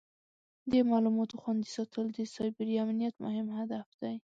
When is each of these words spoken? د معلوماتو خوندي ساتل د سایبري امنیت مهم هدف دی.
د 0.71 0.73
معلوماتو 0.89 1.35
خوندي 1.41 1.69
ساتل 1.75 2.05
د 2.13 2.19
سایبري 2.35 2.75
امنیت 2.85 3.15
مهم 3.25 3.47
هدف 3.57 3.87
دی. 4.01 4.15